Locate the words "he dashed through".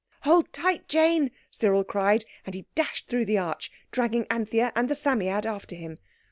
2.55-3.25